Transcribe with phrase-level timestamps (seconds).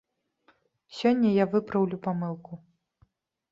[1.01, 2.53] Сёння я выпраўлю памылку.